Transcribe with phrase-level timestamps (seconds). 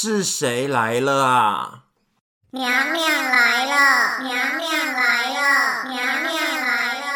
[0.00, 1.82] 是谁来了啊？
[2.52, 7.06] 娘娘来了，娘娘来了，娘娘来了。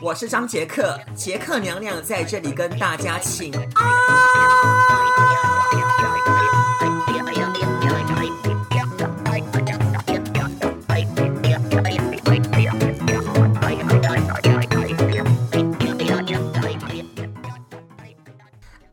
[0.00, 3.68] 我是张杰克，杰克娘娘在这里跟大家请安。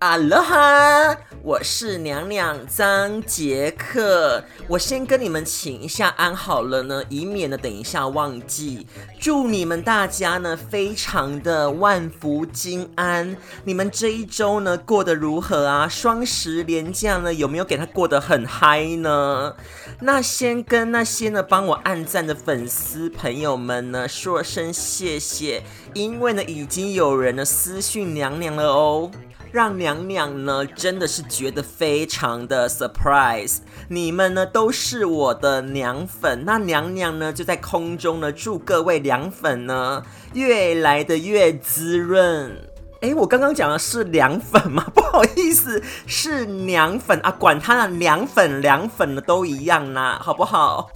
[0.02, 8.88] 哈喽哈，我是娘娘张杰克，我先跟你们请一下安好了呢，以免呢等一下忘记。
[9.20, 15.88] 祝你们大家呢非常的万福金安，你们这一周呢过得如何啊？
[15.88, 19.56] 双十连假呢有没有给他过得很嗨呢？
[20.00, 25.62] 那先跟那些呢帮我按赞的粉丝朋友们呢说声谢谢，
[25.94, 29.12] 因为呢已经有人呢私讯娘娘了哦。
[29.56, 42.52] 让娘娘呢真的是觉得非常的 surprise，你们呢都是我的娘粉，那娘娘呢就在空中呢祝各位娘粉呢越来的越滋润。
[43.00, 44.84] 诶，我刚刚讲的是凉粉吗？
[44.94, 50.90] 不好意思，是娘粉啊，管他呢凉粉凉粉的都一样啦，好不好？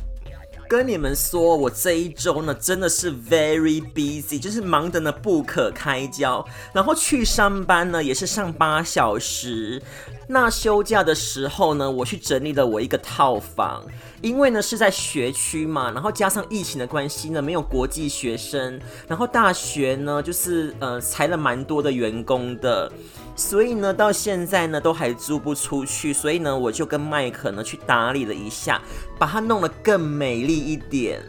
[0.69, 6.45] 跟你们说，我这一周呢，真的是 very busy，就是忙得呢不可开交。
[6.71, 9.81] 然后去上班呢，也是上八小时。
[10.27, 13.83] 那休假的时候呢，我去整理了我一个套房，
[14.21, 22.91] 因为呢是在学区嘛，然后加上疫情的关系呢，没有国际学生，然后大学呢就是呃裁了蛮多的员工的。
[23.35, 28.81] 所以呢，到现在呢都还租不出去，所以呢，我就跟麦克呢去打理了一下，
[29.19, 31.21] 把它弄得更美丽一点。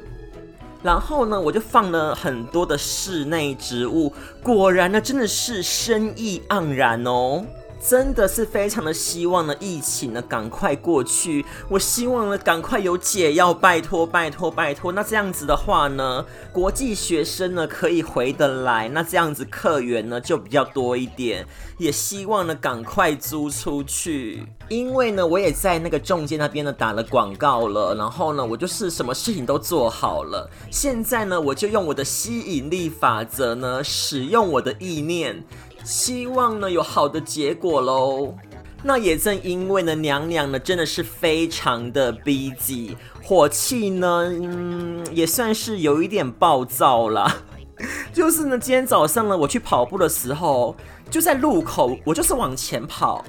[0.82, 4.10] 然后呢，我就放了很多的室内植物，
[4.42, 7.44] 果然呢，真的是生意盎然哦。
[7.80, 11.44] 真的是非常的希望呢，疫情呢赶快过去。
[11.68, 14.92] 我希望呢赶快有解药，拜托拜托拜托。
[14.92, 21.46] 那这样子的话呢，国际学生呢可以回得来，那这样子客源呢就比较多一点。
[21.78, 30.50] 也希望呢赶快租出去，因为呢我也在那个中介那边呢打了广告了，然后呢我就是什么事情都做好了。
[30.70, 35.42] 现在呢我就用我的吸引力法则呢，使用我的意念。
[35.90, 38.32] 希望呢有好的结果喽。
[38.80, 47.38] 那也正因为呢娘娘呢真的是非常的 busy，火气呢嗯也算是有一点暴躁啦。
[48.14, 50.76] 就是呢今天早上呢我去跑步的时候，
[51.10, 53.24] 就在路口，我就是往前跑，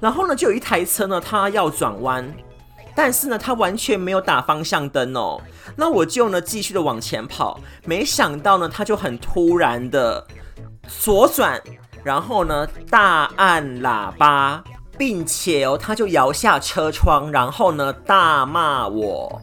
[0.00, 2.32] 然后呢就有一台车呢它要转弯，
[2.94, 5.40] 但是呢它完全没有打方向灯哦。
[5.74, 10.24] 那我就呢继续的往前跑，没想到呢它就很突然的。
[11.02, 11.60] 左转，
[12.08, 14.64] 然后呢，大按喇叭，
[14.96, 19.42] 并且哦，他就摇下车窗，然后呢，大骂我。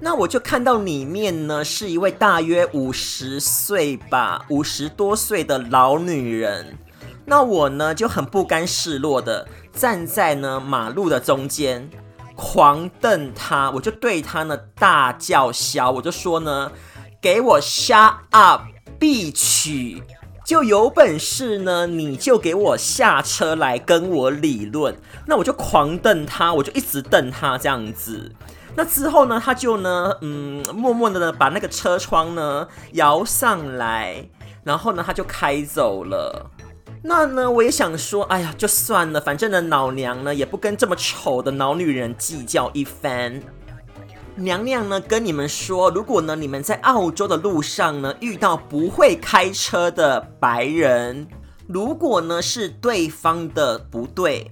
[0.00, 6.78] 那我就看到里面呢，是一位大约五十岁吧，五十多岁的老女人。
[7.26, 11.86] 那我呢，就很不甘示弱的站在呢马路的中间，
[12.34, 13.70] 狂瞪她。
[13.72, 16.72] 我就对她呢大叫嚣，我就说呢，
[17.20, 18.62] 给我 shut up，
[18.98, 20.02] 闭嘴。
[20.46, 24.96] 就有本事呢，你就给我下车来跟我理论。
[25.26, 28.30] 那我就狂瞪他，我就一直瞪他这样子。
[28.76, 34.28] 那之后呢，他就呢，嗯，默默的呢把那个车窗呢摇上来，
[34.62, 36.48] 然后呢他就开走了。
[37.02, 43.42] 那呢我也想说，哎呀，就算了，反正呢老娘呢也不跟这么丑的老女人计较一番。
[44.38, 51.26] 娘娘呢跟你们说，如果呢你们在澳洲的路上呢遇到不会开车的白人，
[51.66, 54.50] 如果呢是对方的不对，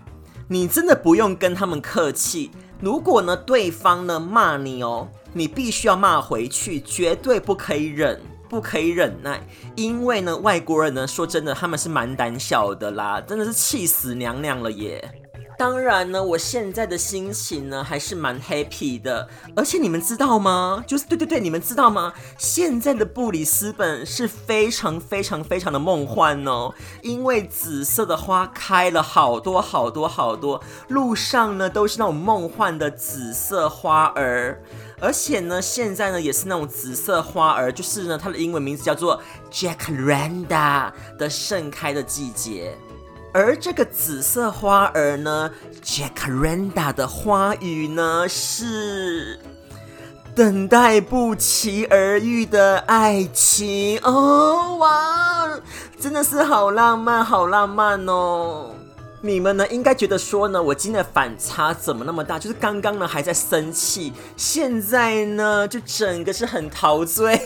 [0.49, 2.51] 你真的不用跟他们客气。
[2.81, 8.19] 如果呢对方呢骂你哦，你必须要骂回去，绝对不可以忍，
[8.49, 9.47] 不可以忍耐，
[9.77, 15.21] 因为呢外国人呢说真的他们是蛮胆小的啦，真的是气死娘娘了耶。
[15.57, 20.83] 当然呢，我现在的心情呢还是蛮 happy 的，而且你们知道吗？
[20.87, 22.13] 就是对对对，你们知道吗？
[22.37, 34.61] 现在的布里斯本是非常非常非常的梦幻哦，因为紫色的花开了好多好多好多，路上呢都是那种梦幻的紫色花儿，
[35.01, 39.21] 而且呢现在呢也是那种紫色花儿，就是呢它的英文名字叫做
[39.53, 42.77] Jacaranda 的盛开的季节。
[43.35, 45.51] 而这个紫色花儿呢
[45.83, 49.41] ，Jacaranda 的花语呢，是
[50.37, 55.51] 等待不期而遇的爱情哦，哇，
[55.99, 58.71] 真的是好浪漫，好浪漫哦。
[59.21, 62.39] 你们呢应该觉得说呢，我今天的反差怎么那么大？
[62.39, 67.41] 就是刚刚呢还在生气，现在呢就整个是很陶醉。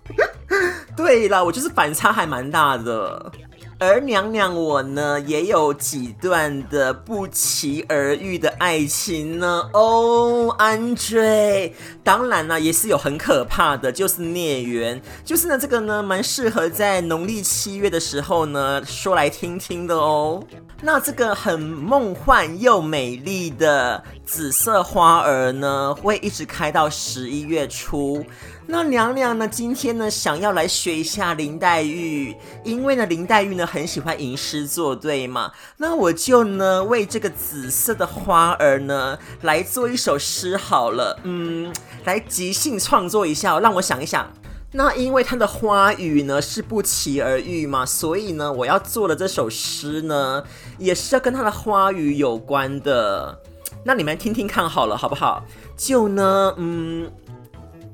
[0.94, 3.32] 对了，我就是反差还蛮大的。
[3.80, 9.70] 而娘娘我呢，也有几段的不期而遇的爱情呢。
[9.72, 11.74] 哦，安追，
[12.04, 20.44] 当然啦，也是有很可怕的，就是孽缘，就是呢，这个呢，蛮适合在农历七月的时候呢，说来听听的哦。
[20.82, 28.22] 那这个很梦幻又美丽的紫色花儿呢，会一直开到十一月初。
[28.70, 35.50] 那娘娘呢，今天呢，想要来学一下林黛玉，因为呢，林黛玉呢很喜欢吟诗作对嘛。
[35.78, 41.74] 那我就呢为这个紫色的花儿呢来做一首诗好了，嗯，
[42.04, 44.30] 来即兴创作一下，让我想一想。
[44.70, 50.44] 那因为它的花语呢是不期而遇嘛，所以呢我要做的这首诗呢
[50.78, 53.36] 也是要跟它的花语有关的。
[53.82, 55.42] 那你们听听看好了，好不好？
[55.76, 57.10] 就呢，嗯。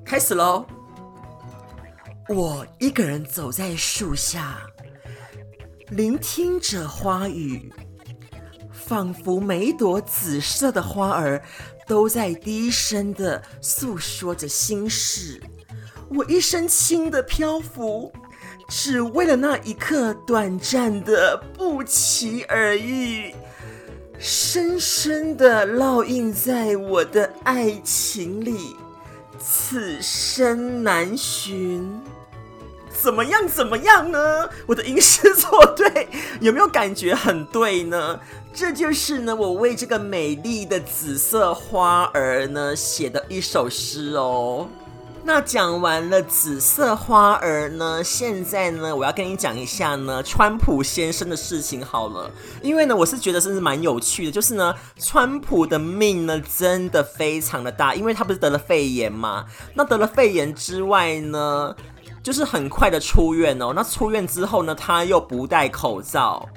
[0.07, 0.65] 开始喽！
[2.29, 4.61] 我一个人走在树下，
[5.89, 7.73] 聆听着花语，
[8.71, 11.43] 仿佛每一朵紫色的花儿
[11.89, 15.43] 都在低声的诉说着心事。
[16.09, 18.13] 我一身轻的漂浮，
[18.69, 23.35] 只为了那一刻短暂的不期而遇，
[24.21, 28.77] 深深的烙印在我的爱情里。
[29.49, 31.89] 此生难寻，
[32.91, 33.47] 怎么样？
[33.47, 34.49] 怎么样呢？
[34.67, 36.09] 我的吟诗作对，
[36.41, 38.19] 有没有感觉很对呢？
[38.53, 44.67] 这就是呢，我为这个美丽的紫色花儿呢写的一首诗哦。
[45.27, 52.31] 那讲完了紫色花儿呢，现在呢，我要跟你讲一下呢，川普先生的事情好了。
[52.63, 59.45] 因为呢，我是觉得真是蛮有趣的，就是呢，川普的命呢真的非常的大，因为他不是得了肺炎嘛。
[59.75, 61.75] 那得了肺炎之外呢，
[62.23, 63.73] 就是很快的出院哦。
[63.75, 66.49] 那出院之后呢，他又不戴口罩。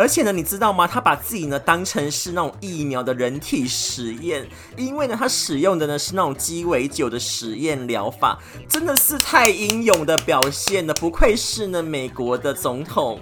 [0.00, 0.86] 而且呢，你知道吗？
[0.86, 13.20] 他把自己呢当成是那种疫苗的人体实验，因为呢，他使用的呢是那种鸡尾酒的实验疗法，真的是太英勇的表现了，不愧是呢美国的总统。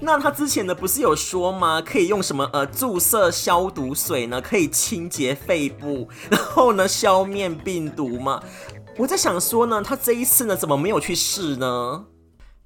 [0.00, 1.80] 那他之前呢不是有说吗？
[1.80, 8.42] 可以用什么呃注射消毒水呢，可以清洁肺部， 然后呢消灭病毒吗？
[8.96, 12.06] 我在想说呢，他这一次呢怎么没有去试呢？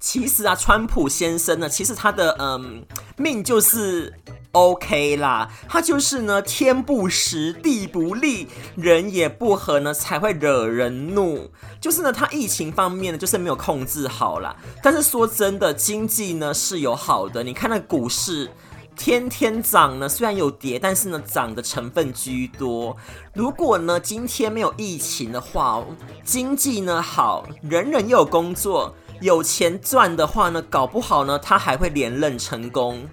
[0.05, 2.85] 其实啊，川普先生呢，其实他的嗯
[3.17, 4.13] 命就是
[4.51, 11.49] OK 啦，他就是呢天不时地不利，人也不和呢，才会惹人怒。
[11.81, 14.55] 就是呢，他疫情方面呢，就是没有控制好啦。
[14.83, 17.43] 但是说真的，经济呢是有好的。
[17.43, 18.51] 你看那股市
[18.95, 22.95] 天天涨呢，虽然有跌，但是呢涨的成分居多。
[23.33, 25.83] 如果呢今天没有疫情的话，
[26.23, 28.95] 经济呢好，人人又有工作。
[29.21, 33.07] 有钱赚的话呢，搞不好呢，他还会连任成功。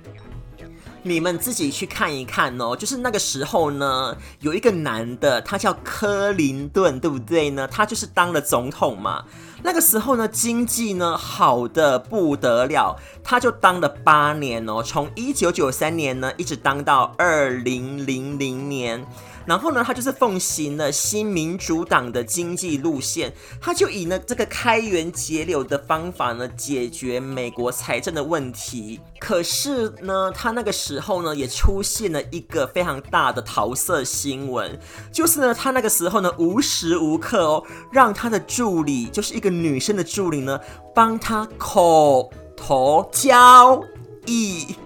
[1.05, 2.77] 你们自己去看一看哦。
[2.77, 7.67] 就是那个时候呢，有一个男的，他叫克林顿，对不对呢？
[7.67, 9.25] 他就是当了总统嘛。
[9.65, 19.05] 那个时候呢，经济呢好的不得了，他就当了八年哦，从一九九三年呢一直当到二零零零年。
[19.47, 29.01] 然后呢，他就是奉行了新民主党的经济路线，他就以呢这个开源节流的方法呢解决美国财政的问题。
[29.19, 34.79] 可是呢，他那个时候呢也出现了一个非常大的桃色新闻，
[35.13, 40.59] 就是呢他那个时候呢无时无刻哦让他的助理，就是一个女生的助理呢
[40.95, 43.83] 帮他口头交
[44.27, 44.77] 易。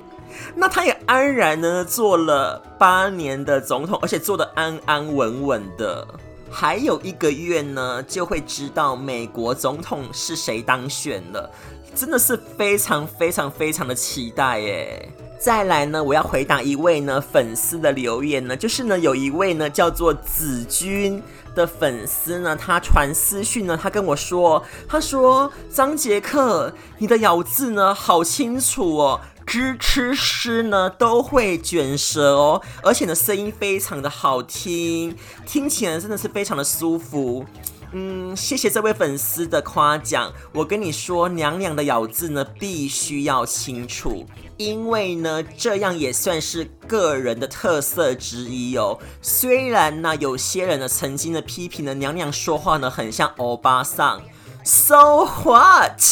[0.54, 6.06] 那他也安然呢做了八年的总统，而且做得安安稳稳的。
[6.50, 11.50] 还有一个月呢，就会知道美国总统是谁当选了，
[11.94, 15.08] 真的是非常非常非常的期待耶。
[15.38, 21.22] 再来呢，我要回答一位呢粉丝的留言呢，就是呢有一位呢叫做子君
[21.54, 29.20] 的粉丝呢，他传私讯呢，他跟我说，他说张杰克，你的咬字呢好清楚哦。
[29.46, 37.46] 支吃诗呢都会卷舌哦，而且呢声音非常的好听，听起来真的是非常的舒服。
[37.92, 40.32] 嗯，谢谢这位粉丝的夸奖。
[40.52, 44.26] 我跟你说，娘娘的咬字呢必须要清楚，
[44.56, 48.98] 因为呢这样也算是个人的特色之一哦。
[49.22, 54.20] 虽然呢有些人呢曾经的批评呢娘娘说话呢很像欧巴桑
[54.64, 56.02] ，So what？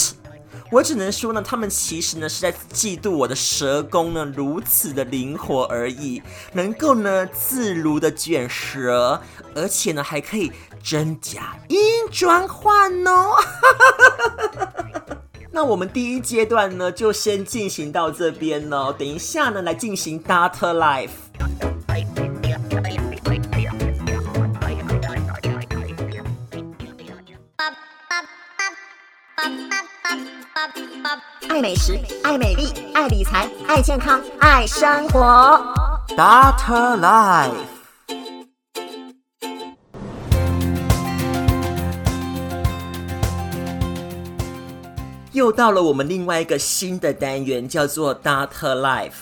[0.71, 9.21] 我只能说呢，他们其实呢是在嫉妒我的舌功呢如此的灵活而已，能够呢自如的卷舌，
[9.55, 10.51] 而且呢还可以
[10.83, 11.79] 真假音
[12.11, 13.37] 转换哦。
[15.53, 21.11] 那我们第一阶段呢就先进行到这边哦，等一下呢来进行 Data Life。
[33.05, 35.21] 爱理财，爱健康，爱生活。
[36.17, 37.53] Data Life。
[45.33, 49.13] 又到了我们另外一个新的单元，叫做 Data Life。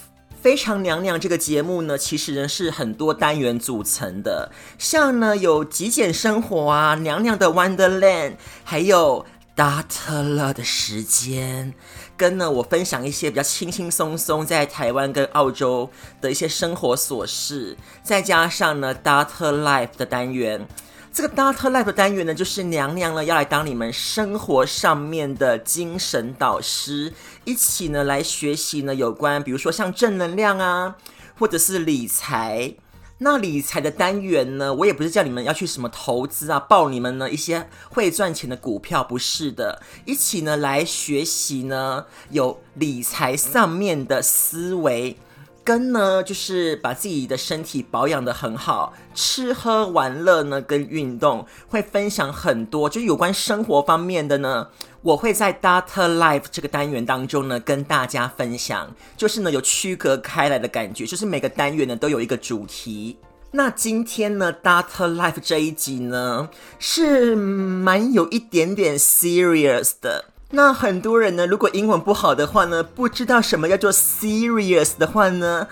[0.40, 9.26] 非常娘娘这个节目呢，其实呢是很多单元组成的，像呢有极简生活啊，娘娘的 Wonderland，还有。
[9.54, 11.74] Data 了的时间，
[12.22, 20.68] 跟呢我分享一些比较轻轻松松在台湾跟澳洲的一些生活琐事，再加上呢 Data Life 的单元。
[21.12, 27.12] 这个 Data Life 单元呢，就是娘娘呢要来当你们生活上面的精神导师，
[27.44, 30.94] 一起呢来学习呢有关，比如说像正能量啊，
[31.40, 32.76] 或者是理财。
[33.24, 45.16] 那理财的单元呢，我也不是叫你们要去什么投资啊，报你们呢一些会赚钱的股票，不是的，一起呢来学习呢有理财上面的思维。
[45.64, 54.68] 跟呢，就是把自己的身体保养得很好，吃喝玩乐呢，跟运动会分享很多，就是有关生活方面的呢，
[55.02, 63.16] 我会在 Data Life 这个单元当中呢跟大家分享，就是呢有区隔开来的感觉，就是每个单元呢都有一个主题。
[63.52, 70.31] 那今天呢 Data Life 这一集呢是蛮有一点点 serious 的。
[70.54, 75.66] 那很多人呢，如果英文不好的话呢，不知道什么叫做 serious 的话呢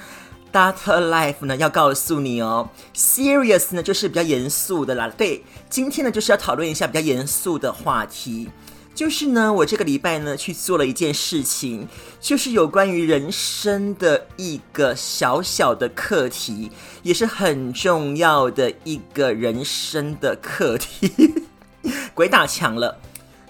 [0.51, 5.13] ，Data Life 呢要告诉你哦，serious 呢就是比较严肃的啦。
[5.15, 8.49] 对，今天呢就是要讨论一下比较严肃的话题，
[8.95, 11.87] 就是呢我这个礼拜呢去做了一件事情，
[12.19, 16.73] 就是有关于人生的一个小小的课题，
[17.03, 21.35] 也是很重要的一个人生的课题。
[22.15, 22.99] 鬼打墙了。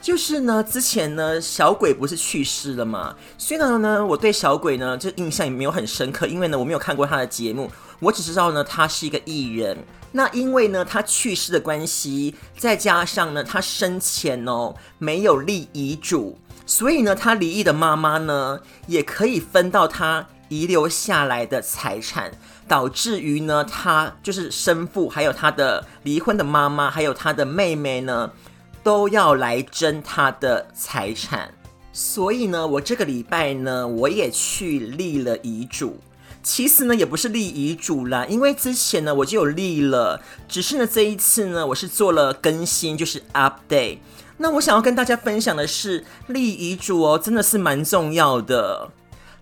[0.00, 3.14] 就是呢，之前呢，小鬼不是去世了吗？
[3.37, 9.76] 虽然呢，我对小鬼呢，这印象也没有很深刻，因为呢，我没有看过他的节目，我只知道呢，他是一个艺人。
[10.12, 22.33] 那因为呢，他去世的关系，再加上呢，他生前哦没有立遗嘱，所以呢，他离异的妈妈呢，也可以分到他遗留下来的财产，
[22.66, 28.33] 导致于呢，他就是生父，还有他的离婚的妈妈，还有他的妹妹呢。
[28.82, 31.52] 都要来争他的财产，
[31.92, 35.99] 所以呢，我这个礼拜呢，我也去立了遗嘱。
[36.42, 43.99] 其实呢，也不是立遗嘱啦，因为之前呢我就有立了，只是呢这一次呢，我是做了更新，就是 update。
[44.38, 48.90] 那我想要跟大家分享的是，立遗嘱哦，真的是蛮重要的。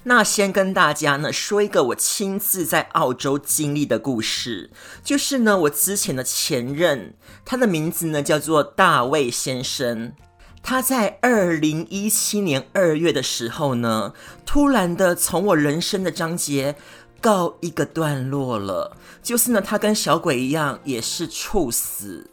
[0.08, 4.70] 那先跟大家呢说一个我亲自在澳洲经历的故事，
[5.04, 7.12] 就是呢我之前的前任，
[7.44, 10.14] 他的名字呢叫做大卫先生，
[10.62, 14.14] 他在二零一七年二月的时候呢，
[14.46, 16.76] 突然的从我人生的章节
[17.20, 22.30] 告一个段落了，就是呢他跟小鬼一样也是猝死，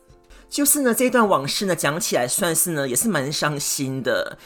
[0.50, 4.38] 就是呢这段往事呢讲起来算是呢也是蛮伤心的。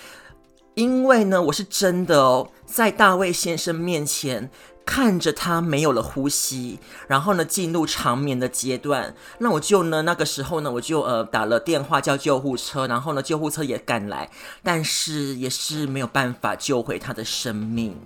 [0.80, 4.50] 因为呢，我是真的哦，在大卫先生面前
[4.86, 14.30] 看着他没有了呼吸，然后呢进入长眠的阶段，那我就呢那个时候呢我就呃打了电话叫救护车，然后呢救护车也赶来，
[14.64, 17.98] 但是也是没有办法救回他的生命。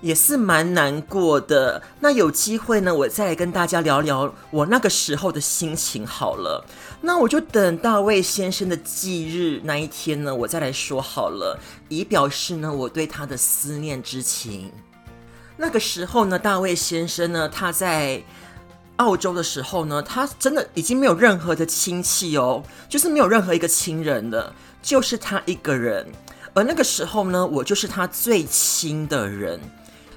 [0.00, 1.82] 也是蛮难过的。
[1.98, 6.64] 那有机会呢，我再跟大家聊聊我那个时候的心情好了。
[7.00, 14.72] 那我就等大卫先生的忌日那一天呢，我再来说好了，以表示呢我对他的思念之情。
[15.56, 18.22] 那个时候呢，大卫先生呢他在
[18.96, 24.52] 澳洲的时候呢，他真的已经没有任何的亲戚哦，就是没有任何一个亲人了，
[24.82, 26.06] 就是他一个人。
[26.52, 29.60] 而那个时候呢，我就是他最亲的人。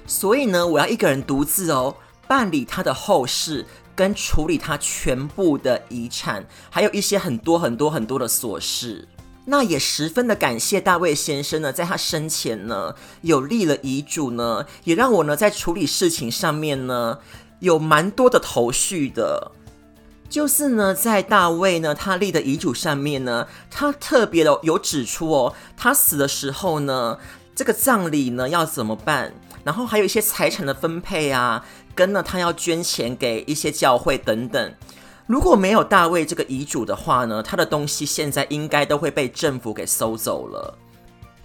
[0.04, 1.94] 所以呢，我要一个人独自哦，
[2.26, 9.08] 办理他的后事，跟处理他全部的遗产，还有一些很多很多很多的琐事。
[9.44, 17.18] 那也十分的感谢大卫先生呢，在他生前呢，有立了遗嘱呢，也让我呢在处理事情上面呢，
[17.58, 19.50] 有蛮多的头绪的。
[20.30, 27.18] 就是呢，在大卫呢他立的遗嘱上面呢，他特别的有指出哦，他死的时候呢，
[27.54, 29.34] 这个葬礼呢要怎么办，
[29.64, 34.74] 然后还有一些财产的分配啊，跟呢他要捐钱给一些教会等等。
[35.26, 40.76] 如果没有大卫这个遗嘱的话呢，他的东西现在应该都会被政府给收走了。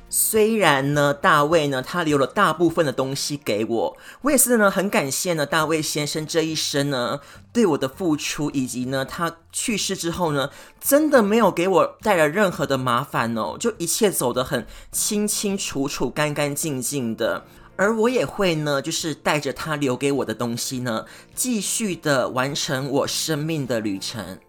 [0.10, 7.20] 虽然呢，大卫呢，他留了大部分的东西给我，我也是呢，很感谢呢，大卫先生这一生呢，
[7.52, 10.50] 对我的付出，以及呢，他去世之后呢，
[10.80, 17.44] 真的没有给我带来任何的麻烦哦，就一切走得很清清楚楚、干干净净的，
[17.78, 24.40] 而我也会呢，就是带着他留给我的东西呢，继续的完成我生命的旅程。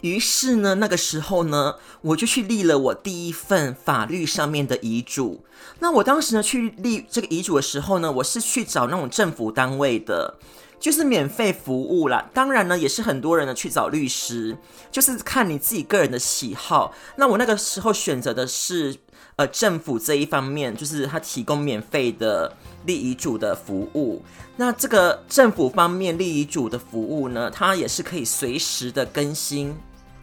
[0.00, 5.44] 于是呢，那个时候呢，我就去立了我第一份法律上面的遗嘱。
[5.80, 10.38] 那我当时呢，去立这个遗嘱的时候呢，我是去找那种政府单位的，
[10.80, 12.28] 就是免费服务啦。
[12.32, 14.56] 当然呢，也是很多人呢去找律师，
[14.90, 16.92] 就是看你自己个人的喜好。
[17.16, 18.96] 那我那个时候选择的是，
[19.36, 22.56] 呃，政府这一方面，就是他提供免费的
[22.86, 24.22] 立遗嘱的服务。
[24.56, 29.76] 那这个政府方面立遗嘱的服务呢，它也是可以随时的更新。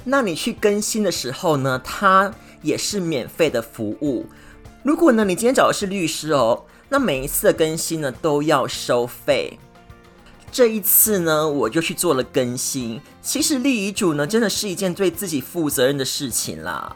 [0.03, 4.25] 那你去更新的时候呢，它也是免费的服务。
[4.83, 9.57] 如果呢，你今天找的是律师哦，那每一次的更新呢都要收费。
[10.55, 13.01] 这一次呢，我就去做了更新。
[13.21, 16.95] 其实立遗嘱呢，真的是一件对自己负责任的事情啦。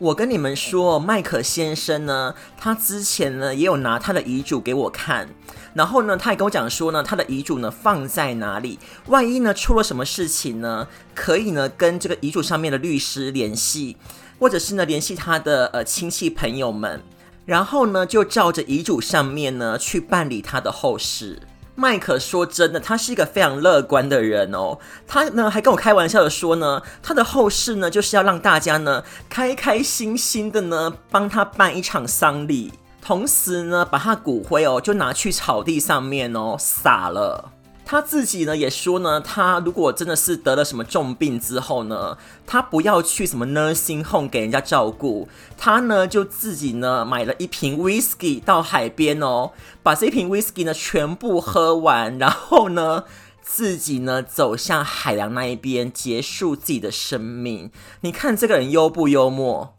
[0.00, 5.28] 我跟你们说，麦克先生呢，他之前呢也有拿他的遗嘱给我看，
[5.74, 13.96] 然后呢，他也跟我讲说呢，他的遗嘱呢放在哪里，万一呢出了什么事情呢，可以呢跟这个遗嘱上面的律师联系，
[14.40, 17.00] 或者是呢联系他的呃亲戚朋友们，
[17.46, 21.42] 然后呢就照着遗嘱上面呢去办理他的后事。
[21.74, 24.78] 麦克说：“真的，他是一个非常乐观的人哦。
[25.06, 37.52] 他呢还跟我开玩笑的说呢，他的后事呢就是要让大家呢开开心心的呢帮他办一场丧礼，同时呢把他骨灰哦就拿去草地上面哦撒了。”
[37.92, 45.28] 他自己呢也说呢，他如果真的是得了什么重病之后呢，他不要去什么 nursing home 给人家照顾，
[45.58, 49.50] 他呢就自己呢买了一瓶 whisky 到海边哦，
[49.82, 53.04] 把这瓶 whisky 呢全部喝完，然后呢
[53.42, 57.70] 自己呢走向海洋那一边结束自己的生命。
[58.00, 59.76] 你看这个人幽不幽默？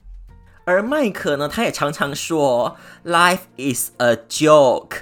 [0.65, 4.97] 而麦克呢，他也常常说，Life is a joke。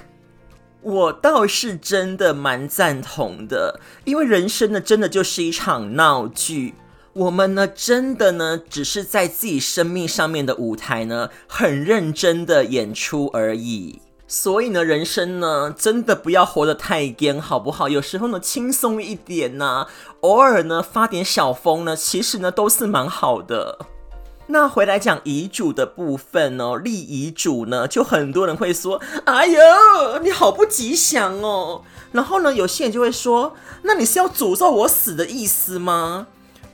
[0.82, 6.74] 我倒是真的蛮赞同的，因为人生呢，真的就是一场闹剧。
[7.12, 14.00] 我们呢，真的呢，只是在自己生命上面的舞台呢，很认真的演出而已。
[14.26, 17.88] 所以呢，人生呢，真的不要活得太艰，好不好？
[17.88, 19.86] 有时候呢，轻松一点呐、
[20.22, 23.78] 偶尔呢，发点小疯呢，其实呢，都是蛮好的。
[24.52, 29.58] 那回来讲遗嘱的部分哦，立遗嘱呢，就很多人会说：“哎呦，
[30.22, 31.80] 你好不吉祥哦。”
[32.12, 36.26] 然后呢，有些人就会说：“那你是要诅咒我死的意思吗？”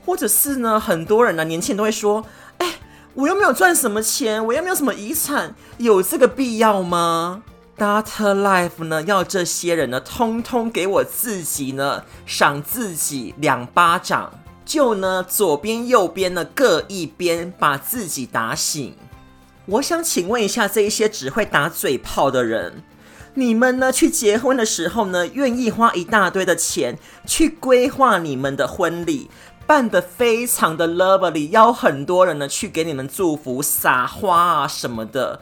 [0.05, 2.25] 或者是呢，很多人呢，年轻人都会说
[2.59, 2.75] ：“哎，
[3.13, 7.43] 我又没有赚什么钱，我又没有什么遗产，有这个必要吗
[7.77, 14.33] Dater Life 呢，要这些人呢，通通给我自己呢，赏自己两巴掌。
[14.69, 18.93] 就呢，左边右边呢各一边，把自己打醒。
[19.65, 22.83] 我想请问一下，这一些只会打嘴炮的人，
[23.33, 29.31] 你们呢去结婚的时候呢，愿意花一大堆的钱去规划你们的婚礼，
[29.65, 35.41] 办得非常的 lovely，邀很多人呢去给你们祝福、撒花啊什么的。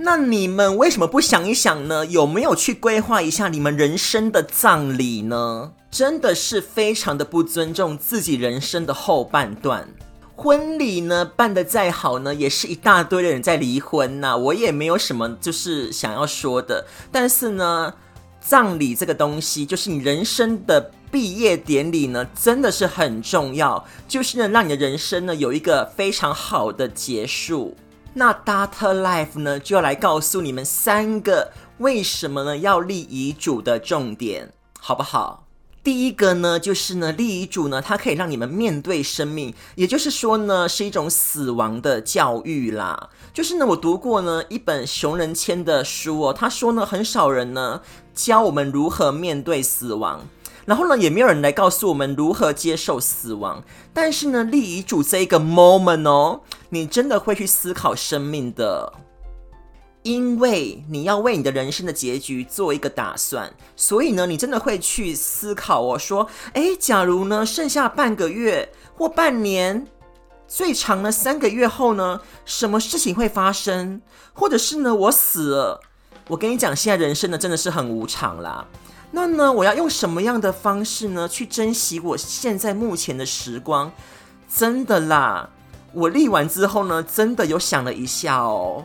[0.00, 2.06] 那你们为什么不想一想呢？
[2.06, 5.72] 有没有去规划一下你们人生的葬礼呢？
[5.90, 9.88] 真的是非常的不尊重自己人生的后半段。
[10.36, 16.86] 婚礼呢办得再好呢，也是一大堆的人在离婚呐、我也没有什么就是想要说的。
[17.10, 17.92] 但是呢，
[18.40, 27.76] 葬礼这个东西，就是你人生的毕业典礼呢，真的是很重要，就是呢让你的人生呢有一个非常好的结束。
[28.18, 35.46] 那 Data Life 呢就要来告诉你们三个为什么呢要立遗嘱的重点，好不好？
[35.84, 43.08] 第一个呢，就是呢，立遗嘱呢，它可以让你们面对生命，也就是说呢，是一种死亡的教育啦。
[43.32, 47.80] 就是呢，我读过呢一本熊仁谦的书哦，他说呢，很少人呢
[48.16, 50.26] 教我们如何面对死亡，
[50.68, 53.64] 然后呢，也没有人来告诉我们如何接受死亡。
[53.94, 58.92] 但是呢，立遗嘱这一个 moment 哦，你真的会去思考生命的。
[60.02, 69.86] 因为你要为你的人生的结局做一个打算，所以呢，你真的会去思考我说，诶，假如呢，剩下半个月或半年，
[70.46, 74.02] 最长的三个月后呢，什么事情会发生？
[74.34, 75.80] 或者是呢，我死了？
[76.28, 78.66] 我跟你讲，现在人生呢，真的是很无常啦。
[79.10, 83.90] 那呢，我要用什么样的方式呢，去珍惜我现在目前的时光？
[84.48, 85.48] 真的啦，
[85.92, 88.84] 我立完之后呢，真的有想了一下哦。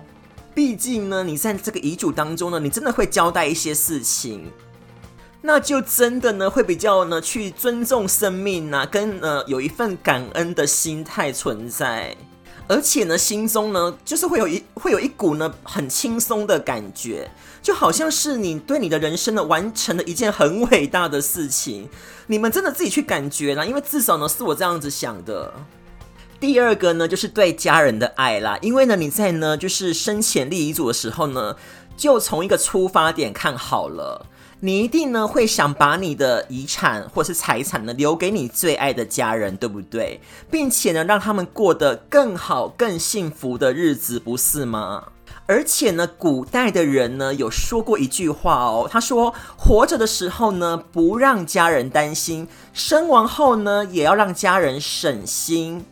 [0.55, 4.51] 毕竟呢，你在这个遗嘱当中呢，你真的会交代一些事情，
[5.41, 12.15] 那就真的呢会比较呢去尊重生命、啊，跟呃有一份感恩的心态存在，
[12.67, 17.29] 而且呢心中呢就是会有一会有一股呢很轻松的感觉，
[17.61, 21.89] 就好像是你对你的人生呢完成了一件很伟大的事情，
[22.27, 25.53] 你们真的自己去感觉啦，因为至少呢是我这样子想的。
[26.39, 28.57] 第二个呢，就是对家人的爱啦。
[28.61, 31.55] 因为呢，你在呢，就是生前立遗嘱的时候呢，
[31.95, 34.25] 就从一个出发点看好了，
[34.65, 40.21] 你一定呢会想把你的遗产或是财产呢留给你最爱的家人，对不对？
[40.49, 45.09] 并且呢，让他们过得更好、更幸福的日子，不是吗？
[45.47, 55.83] 而且呢，古代的人呢有说过一句话哦，他说：活着的时候呢，不让家人担心；身亡后呢，也要让家人省心。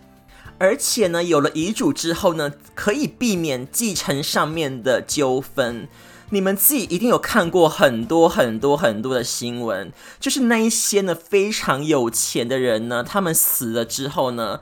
[0.57, 5.89] 而且呢，有了遗嘱之后呢，可以避免继承上面的纠纷。
[6.33, 14.61] 你们自己一定有看过很多很多很多的新闻，就是那一些呢非常有钱的人呢，他们死了之后呢，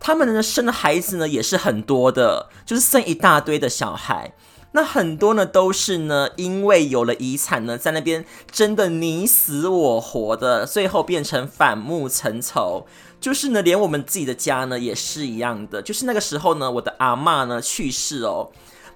[0.00, 4.32] 他们呢生的孩子呢也是很多的，就是生一大堆的小孩。
[4.72, 12.86] 那很多呢都是呢，因为有了遗产呢，在那边真的你死我活的，最后变成反目成仇。
[13.20, 15.82] 就是呢，连我们自己的家呢也是一样的。
[15.82, 18.50] 就是那个时候呢，我的阿嬷呢去世哦，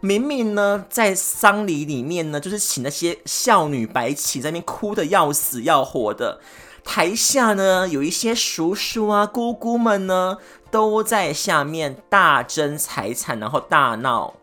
[0.04, 6.40] 明明呢在丧礼里面呢，就是请那些孝女白起在那边哭的要死要活的，
[6.84, 10.36] 台下呢有一些叔叔啊姑姑们呢
[10.70, 14.34] 都在下面大争财产，然后大闹。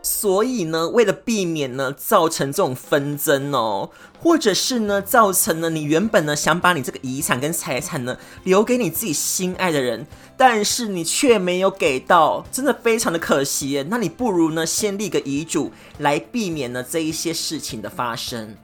[0.00, 3.88] 所以呢，为了避免呢造成这种纷争哦，
[4.22, 13.84] 或者是呢造成了你原本呢想把你这个遗产跟财产呢留给你自己心爱的人，但是你却没有给到，真的非常的可惜。
[13.88, 18.56] 那你不如呢先立个遗嘱来避免呢这一些事情的发生。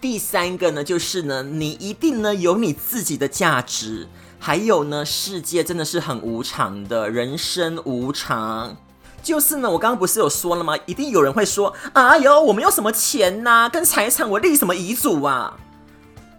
[0.00, 4.06] 第三个呢就是呢，你一定呢有你自己的价值，
[4.38, 8.76] 还有呢世界真的是很无常的，人生无常。
[9.22, 10.76] 就是呢，我刚刚不是有说了吗？
[10.86, 15.58] 一定有人会说：“哎呦，我没有什么钱呐、跟财产，我立什么遗嘱啊？”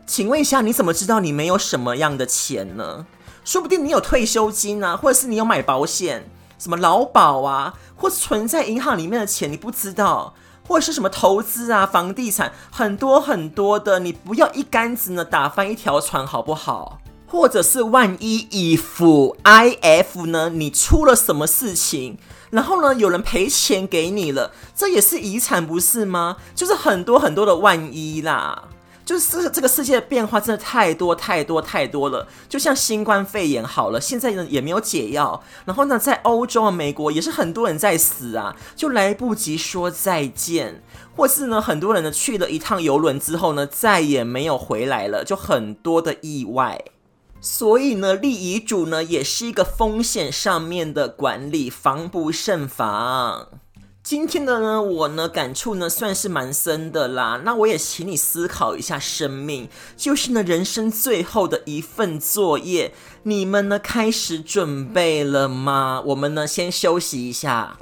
[0.08, 3.06] 请问一下，你怎么知道你没有什么样的钱呢？
[3.48, 6.30] 说不定你有退休金啊，或者是你有买保险，
[6.60, 10.34] 什么劳保啊，或存在银行里面的钱，你不知道，
[10.68, 17.00] 或者是什么投资啊，房地产，很多很多的，你不要一竿子呢打翻一条船，好不好？
[17.26, 22.18] 或者是万一 if if 呢，你出了什么事情？
[22.50, 26.36] 然后呢，有人赔钱给你了，这也是遗产，不是吗？
[26.54, 28.64] 就是很多很多的万一啦，
[29.08, 32.28] 就是这个世界的变化真的太多太多太多了。
[32.50, 35.42] 就像新冠肺炎好了，现在呢也没有解药。
[35.64, 40.84] 然后呢，在欧洲啊、美国也是很多人在死啊，就来不及说再见，
[41.16, 46.84] 或是呢，很多人呢去了一趟游轮之后呢，再也没有回来了，就很多的意外。
[47.40, 53.48] 所以呢，立遗嘱呢也是一个风险上面的管理，防不胜防。
[54.10, 57.42] 今天的呢，我呢感触呢算是蛮深的啦。
[57.44, 59.68] 那我也请你思考一下，生命
[59.98, 62.94] 就是呢人生最后的一份作业，
[63.24, 66.02] 你们呢开始准备了吗？
[66.06, 67.78] 我们呢先休息一下。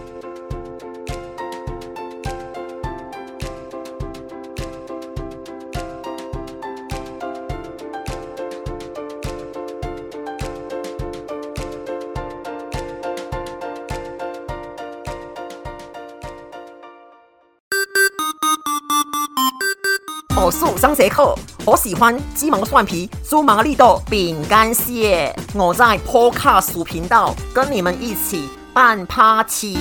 [21.15, 25.33] 特，我喜欢鸡毛蒜皮、猪毛绿豆、饼干屑。
[25.53, 29.77] 我在 Podcast 频道跟你们一起办 party。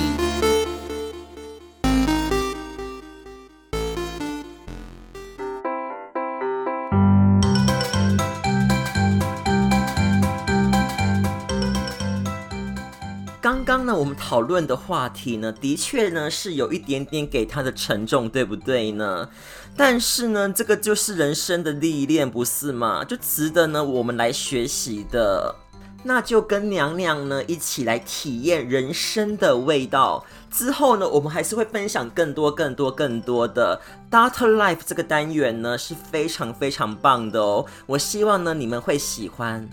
[14.05, 19.27] 我们讨论的话题呢，的确呢是有一点点给他的沉重，对不对呢？
[19.75, 23.03] 但是呢，这个就是人生的历练，不是吗？
[23.03, 25.55] 就值得呢我们来学习的。
[26.03, 30.23] 那就跟娘娘呢一起来体验人生的味道。
[30.51, 37.65] 之后呢，我们还是会分享更多、更多、更多的 Data Life 这个单元呢，是非常非常棒的哦。
[37.87, 39.67] 我希望呢你们会喜欢。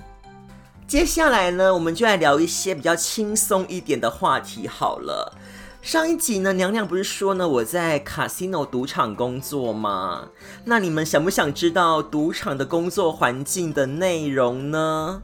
[0.93, 5.39] 接下来呢，我们就来聊一些比较轻松一点的话题好了。
[5.81, 10.29] 上一集呢，娘娘不是说呢，我在 Casino 赌场工作吗？
[10.67, 15.23] 那你们想不想知道赌场的工作环境的内容呢？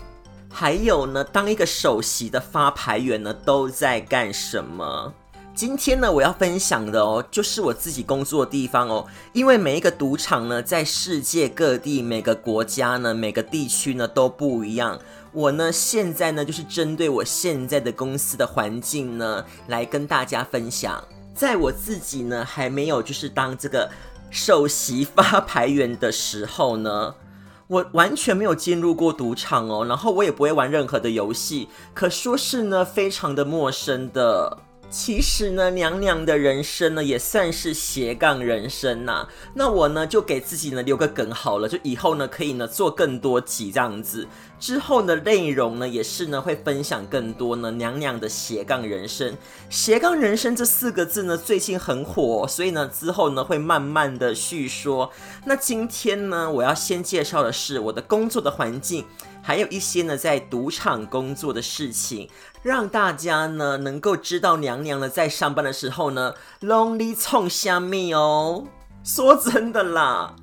[0.49, 5.13] 还有呢，当一个首席的发牌员呢，都在干什么？
[5.55, 9.05] 今天呢，我要分享的哦，就是我自己工作的地方哦。
[9.33, 14.99] 因为每一个赌场呢，在世界各地、每个国家呢、每个地区呢，都不一样。
[15.33, 21.03] 我呢，现在呢，就是针对我现在的公司的环境呢，来跟大家分享。
[21.35, 23.91] 在我自己呢，还没有就是当这个
[24.31, 27.14] 首席发牌员的时候呢，
[27.69, 34.59] 我完全没有进入过赌场哦，然后我也不会玩任何的游戏，可说是呢，非常的陌生的。
[34.90, 44.27] 其实呢，娘娘的人生呢也算是斜杠人生呐、那我呢就给自己呢留个梗好了，就以后呢可以呢做更多集这样子。
[44.59, 49.37] 之后呢内容呢也是呢会分享更多呢娘娘的斜杠人生。
[49.68, 55.12] 斜杠人生这四个字呢最近很火，所以呢之后呢会慢慢的叙说。
[55.44, 59.05] 那今天呢我要先介绍的是我的工作的环境。
[59.49, 62.29] 还有一些呢，在赌场工作的事情，
[62.63, 68.67] 让大家呢能够知道娘娘呢在上班的时候呢，lonely 冲虾米哦。
[69.03, 70.35] 说真的啦，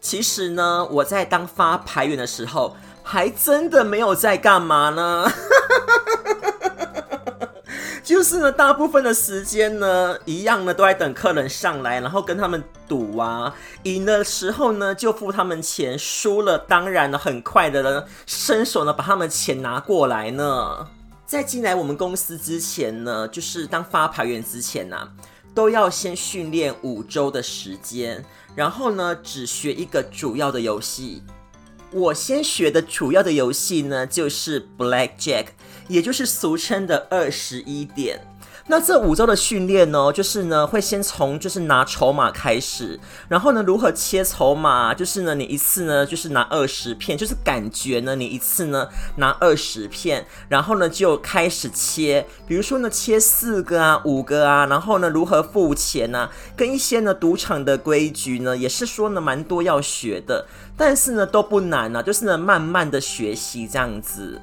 [0.00, 5.30] 其实呢，我在当发牌员的时候，还真的没有在干嘛呢。
[8.08, 13.54] 就是呢，大部分的时间呢，一样呢，都在等客人上来，然后跟他们赌啊。
[13.82, 20.88] 赢的时候呢，就付他们钱；输了，当然呢，很快的呢，伸手呢，把他们钱拿过来呢。
[21.26, 24.96] 在进来我们公司之前呢，就是当发牌员之前呢、
[25.54, 31.22] 都要先训练五周的时间，然后呢，只学一个主要的游戏。
[31.90, 35.46] 我先学的主要的游戏呢，就是 Blackjack。
[35.88, 38.20] 也就是俗称的二十一点。
[38.70, 60.46] 那这五周的训练呢，就是呢会先从就是拿筹码开始，然后呢如何切筹码，就是呢你一次呢就是拿二十片，就是感觉呢你一次呢拿二十片，然后呢就开始切，比如说呢切四个啊五个啊，然后呢如何付钱啊，跟一些呢赌场的规矩呢也是说呢蛮多要学的，
[60.76, 64.38] 但是呢都不难啊，就是呢慢慢的学习这样子。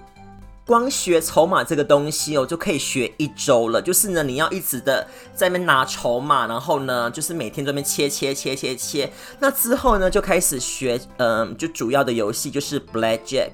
[0.65, 3.79] 光学筹码这个东西哦，就可以学一周了。
[3.79, 9.13] 就是呢，你要一直的在那边拿筹码，然后呢，就是每天在那边切切切切切。
[9.39, 13.51] 那之后呢，就开始学，嗯，就主要的游戏就是 Blackjack。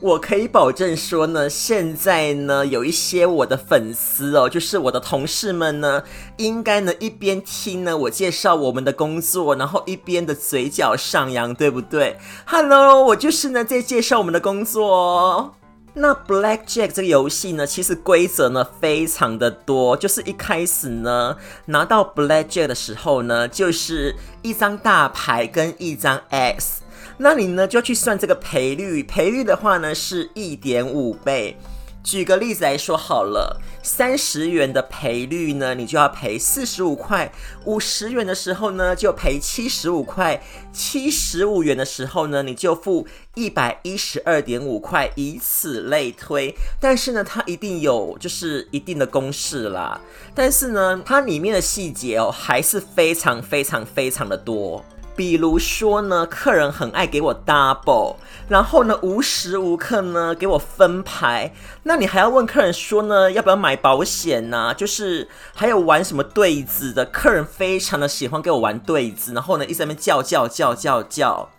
[0.00, 6.04] 我可以保证说呢，现在呢，有一些我的粉丝哦，就是我的同事们呢，
[6.36, 15.54] 应该呢一边听呢我介绍我们的工作，然后一边的嘴角上扬，对不对？Hello，我就是呢在介绍我们的工作哦。
[15.94, 26.82] 那 Blackjack 这个游戏呢，其实规则呢非常的多，就是一开始呢拿到 Blackjack 的时候呢，就是一张大牌跟一张 X，
[27.18, 31.58] 那你呢就要去算这个赔率，赔率的话呢是一点五倍。
[32.02, 37.28] 举个例子来说好了，三十元的赔率呢，你就要赔四十五块；
[37.64, 40.40] 五十元的时候呢，就赔七十五块；
[40.72, 46.54] 七十五元的时候呢，你就付一百一十二点五块，以此类推。
[46.80, 50.00] 但是呢，它一定有就是一定的公式啦。
[50.34, 54.84] 但是呢，它里面的细节哦，还是非常非常非常的多。
[55.14, 58.16] 比如说呢，客人很爱给我 double，
[58.48, 71.50] 然后呢，无时无刻呢给我分牌，那你还要问客人说呢，要不要买保险呢、就是还有玩什么对子的，客人非常的喜欢给我玩对子，然后呢一直在那边叫叫叫叫叫，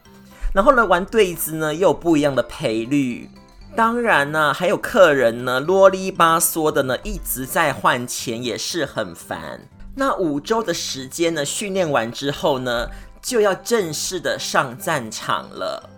[0.54, 3.30] 然后呢玩对子呢又有不一样的赔率，
[3.76, 9.62] 当然呢还有客人呢啰里吧嗦的呢一直在换钱，也是很烦。
[9.96, 12.88] 那五周的时间呢训练完之后呢，
[13.24, 15.90] 就要正式的上战场了。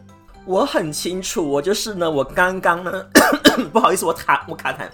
[0.45, 3.05] 我很清楚，我就是呢，我刚刚呢，
[3.73, 4.87] 不好意思，我卡我卡痰，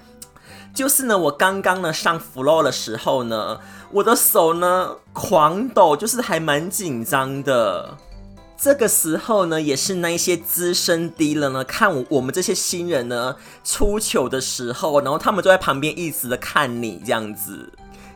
[0.74, 3.60] 就是呢，我刚刚呢上 floor 的时候呢，
[3.92, 7.98] 我的手呢狂抖，就是还蛮紧张的。
[8.58, 17.70] 这个时候呢，也是那一些资深 dealer 呢，看我我们这些新人呢出糗的时候，然后他们就在旁边一直的看你这样子。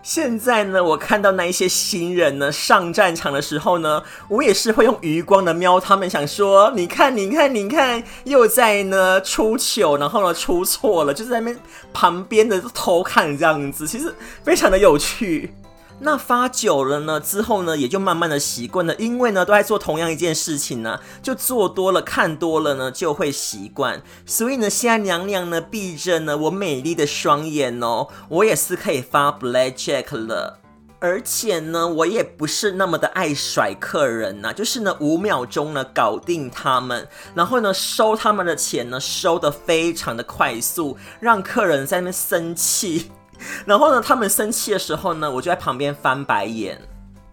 [0.06, 11.60] 现在呢，我看到那一些新人呢上战场的时候呢，我也是会用余光的瞄他们，想说，你看，你看，你看，又在呢出糗，然后呢出错了，就是在那边
[11.92, 14.14] 旁边的偷看这样子，其实
[14.44, 15.52] 非常的有趣。
[15.98, 24.02] 那发久了呢，之后呢，也就慢慢的习惯了，因为呢，都在做同样一件事情呢，就做多了，看多了呢，就会习惯。
[24.26, 30.60] 所以呢，现在娘娘呢，闭着呢，我美丽的双眼哦，我也是可以发 Blackjack 了。
[31.00, 43.12] 而且呢，我也不是那么的爱甩客人呐，就是呢，五秒钟呢，搞定他们，然后呢，收他们的钱呢，收得非常的快速，让客人在那边生气。
[43.66, 46.80] 然后呢，他们生气的时候呢，我就在旁边翻白眼，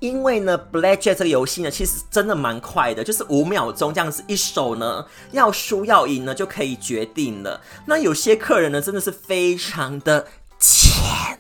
[0.01, 7.61] 因为呢，Blackjack 这个游戏呢，其实真的蛮快的，就是五秒钟这样子一手呢，要输要赢呢就可以决定了。
[7.87, 10.27] 那有些客人呢，真的是非常的
[10.59, 11.39] 欠。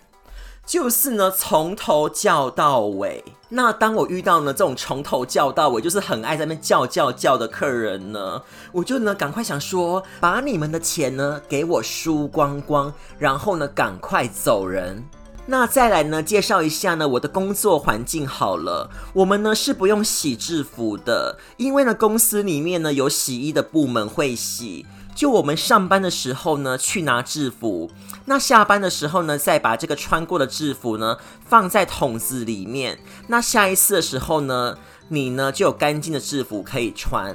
[0.72, 3.22] 就是呢，从头叫到尾。
[3.50, 8.40] 那当我遇到呢这种从头叫到尾，就是很爱在那边叫叫叫的客人呢，
[8.72, 15.04] 我就呢赶快想说，把你们的钱呢给我输光光，然后呢赶快走人。
[15.44, 24.86] 那再来呢介绍一下呢我的工作环境好了，我们呢是不用洗制服的，因为呢公司里面呢有洗衣的部门会洗。
[25.14, 27.90] 就我们上班的时候呢，去拿制服；
[28.24, 32.98] 那下班的时候呢，再把这个穿过的制服呢放在桶子里面。
[33.26, 37.34] 那下一次的时候呢，你呢就有干净的制服可以穿。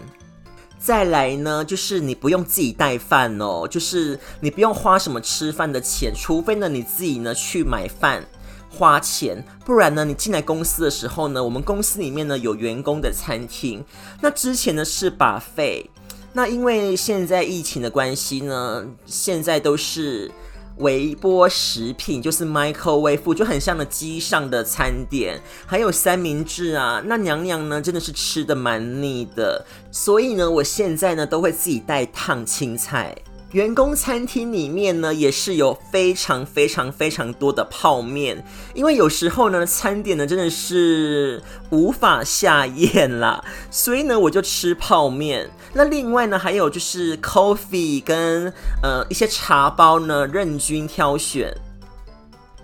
[0.80, 8.24] 再来呢，就是你不用自己带饭哦，就是你不用花什么吃饭的钱，除非呢你自己呢去买饭
[8.70, 13.84] 花钱，不然呢你进来公司的时候呢，我们公司里面呢有员工的餐厅。
[14.22, 15.90] 那之前呢是把费。
[16.34, 20.32] 那因为现在疫情的关系呢，现在都是
[20.78, 27.02] 微波食品，就是 microwave，就很像那机上的餐点，还有三明治啊。
[27.06, 33.16] 那娘娘呢，真的是吃的蛮腻的，所以呢，我现在呢都会自己带烫青菜。
[33.54, 45.50] 员工餐厅里面呢，也是有非常非常非常多的泡面，因为有时候呢，餐点呢真的是无法下咽啦， 所以呢，我就吃泡面。
[45.74, 48.52] 那另外呢，还有就是 coffee 跟
[48.84, 51.56] 呃一些茶包呢，任君挑选。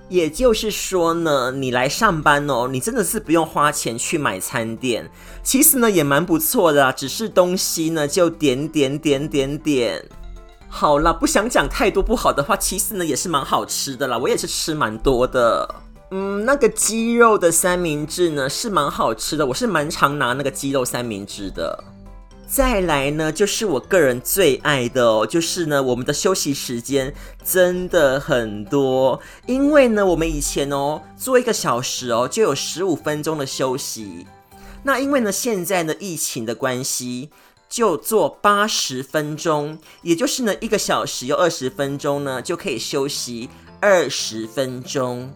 [0.10, 5.10] 也就是说呢，你来上班哦，你真的是不用花钱去买餐点，
[5.42, 10.06] 其实呢也蛮不错的啊，只是东西呢就点点点点点。
[10.76, 15.76] 好啦，不想讲太多不好的话，其实呢也是蛮好吃的啦，我也是吃蛮多的。
[16.10, 21.84] 嗯，那个鸡肉的三明治呢是蛮好吃的，我是蛮常拿那个鸡肉三明治的。
[22.48, 27.14] 再来呢，就是我个人最爱的哦，就是呢我们的休息时间
[27.46, 34.26] 真的很多，因为呢我们以前哦做一个小时哦就有十五分钟的休息，
[34.82, 37.30] 那因为呢现在呢疫情的关系。
[37.74, 43.50] 就做八十分钟，也就是呢一个小时有二十分钟呢，就可以休息
[43.82, 45.34] 二十分钟。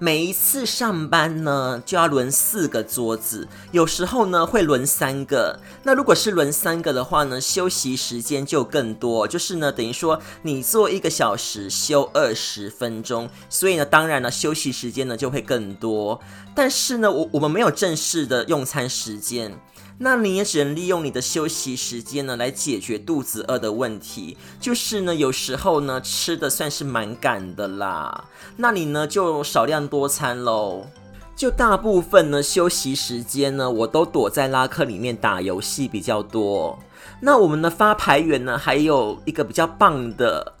[0.00, 5.60] 每一次上班呢就要轮四个桌子，有时候呢会轮三个。
[5.84, 16.20] 那如果是轮三个的话呢，休息时间就更多，就是呢等于说你做一个小时休二十分钟，所以呢当然了休息时间呢就会更多。
[16.52, 19.56] 但是呢我我们没有正式的用餐时间。
[20.00, 24.36] 那你也只能利用你的休息时间呢，来解决肚子饿的问题。
[24.60, 28.24] 就是呢，有时候呢，吃的算是蛮赶的啦。
[28.56, 30.86] 那你呢，就少量多餐喽。
[31.34, 36.78] 就大部分呢，休息时间呢，我都躲在拉客里面打游戏比较多。
[37.20, 40.54] 那我们的发牌员呢，还有一个比较棒的，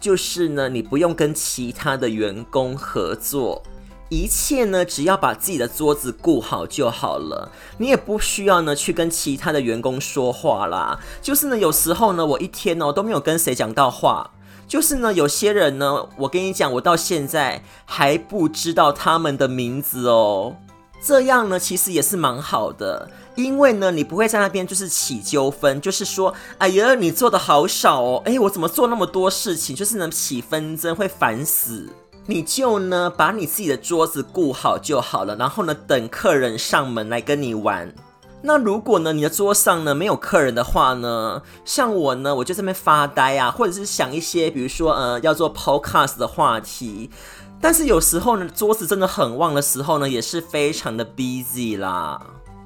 [0.00, 3.60] 就是呢，你不用跟其他的员工合作。
[4.22, 7.50] 一切呢，只要把自己的桌子顾好就好了。
[7.78, 10.98] 你也不需要呢去跟其他的员工说话啦。
[11.20, 14.30] 就是呢，有时候呢，我一天哦都没有跟谁讲到话。
[14.66, 20.56] 就是呢，有些人呢，我跟你讲，我到现在还不知道他们的名字哦。
[21.02, 31.90] 这样呢，其实也是蛮好的，因为呢，你不会在那边就是起纠纷，就是说，哎呀，你做的好少哦，哎，我怎么做那么多事情，就是能起纷争，会烦死。
[32.26, 37.94] 你就呢，把你自己的桌子顾好就好了，然后呢，等客人上门来跟你玩。
[38.40, 47.10] 那如果呢，你的桌上呢没有客人的话呢，像我呢，我就在这边发呆啊，或者是想一些，比如说呃，要做 podcast 的话题。
[47.60, 52.20] 但是有时候呢，桌子真的很旺的时候呢，也是非常的 busy 啦。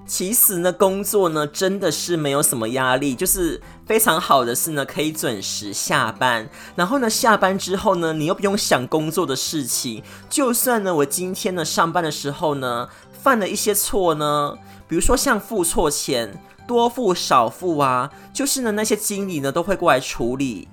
[0.09, 6.49] 其实呢，工作呢真的是没有什么压力，就是非常好的是呢，可以准时下班。
[6.75, 10.03] 然后呢，下班之后呢，你又不用想工作的事情。
[10.31, 14.57] 就算呢，我今天呢上班的时候呢犯了一些错呢，
[14.89, 20.69] 比如说像付错钱、多付少付啊，就是呢那些经理呢都会过来处理。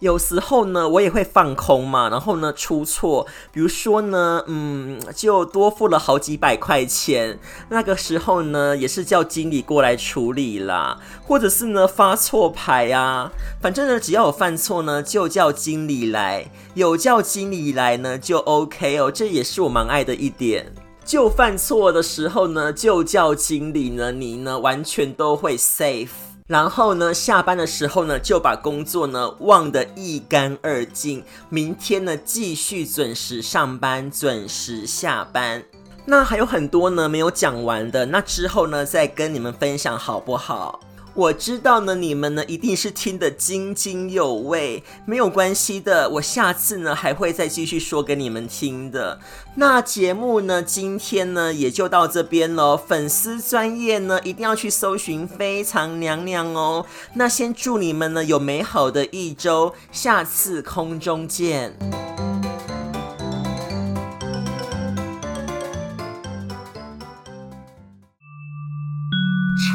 [0.00, 7.38] 有时候呢，我也会放空嘛，然后呢出错，比如说呢，嗯，就多付了好几百块钱，
[7.68, 20.72] 那个时候呢，也是叫经理过来处理啦，或者是呢发错牌啊，反正呢，只要有犯错呢，就叫经理来，有叫经理来呢，就 OK 哦，这也是我蛮爱的一点，
[21.04, 26.27] 就犯错的时候呢，就叫经理呢，你呢完全都会 safe。
[26.48, 31.22] 然后呢，下班的时候呢，就把工作呢忘得一干二净。
[31.50, 35.62] 明天呢，继续准时上班，准时下班。
[36.06, 40.80] 那还有很多呢没有讲完的，那之后呢再跟你们分享好不好？
[41.18, 49.18] 我知道呢，你们呢一定是听得津津有味，没有关系的，我下次呢还会再继续说给你们听的。
[49.56, 52.76] 那节目呢，今天呢也就到这边喽。
[52.76, 56.86] 粉丝专业呢一定要去搜寻非常娘娘哦。
[57.14, 61.76] 那先祝你们呢有美好的一周，下次空中见。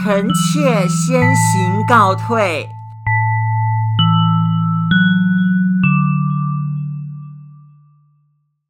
[0.04, 2.83] 臣妾先行告退。